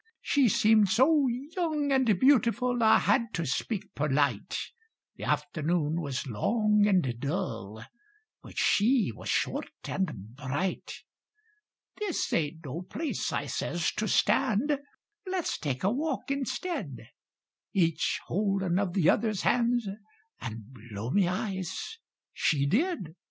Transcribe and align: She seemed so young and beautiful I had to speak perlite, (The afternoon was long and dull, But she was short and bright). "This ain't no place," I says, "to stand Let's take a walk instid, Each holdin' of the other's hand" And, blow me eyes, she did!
She 0.23 0.49
seemed 0.49 0.89
so 0.89 1.27
young 1.27 1.91
and 1.91 2.19
beautiful 2.19 2.81
I 2.81 2.97
had 2.97 3.35
to 3.35 3.45
speak 3.45 3.93
perlite, 3.93 4.57
(The 5.15 5.25
afternoon 5.25 6.01
was 6.01 6.25
long 6.25 6.85
and 6.87 7.19
dull, 7.19 7.85
But 8.41 8.57
she 8.57 9.11
was 9.13 9.29
short 9.29 9.69
and 9.83 10.35
bright). 10.35 11.03
"This 11.97 12.33
ain't 12.33 12.65
no 12.65 12.81
place," 12.81 13.31
I 13.31 13.45
says, 13.45 13.91
"to 13.97 14.07
stand 14.07 14.79
Let's 15.27 15.59
take 15.59 15.83
a 15.83 15.91
walk 15.91 16.31
instid, 16.31 17.05
Each 17.71 18.19
holdin' 18.25 18.79
of 18.79 18.93
the 18.93 19.07
other's 19.07 19.43
hand" 19.43 19.81
And, 20.39 20.73
blow 20.89 21.11
me 21.11 21.27
eyes, 21.27 21.99
she 22.33 22.65
did! 22.65 23.13